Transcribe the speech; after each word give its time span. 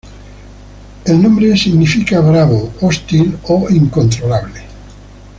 El 1.05 1.21
nombre 1.21 1.55
significa 1.55 2.21
bravo, 2.21 2.73
hostil 2.81 3.37
o 3.43 3.67
incontrolable. 3.69 4.63